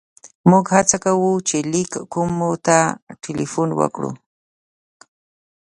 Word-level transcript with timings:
موږ 0.49 0.65
هڅه 0.75 0.97
کوو 1.03 1.31
چې 1.47 1.57
لېک 1.71 1.91
کومو 2.13 2.51
ته 2.65 2.77
ټېلیفون 3.23 3.69
وکړو. 3.79 4.11